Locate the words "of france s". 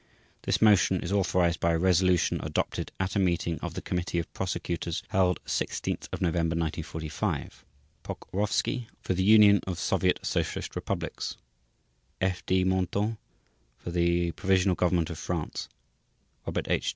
15.11-16.47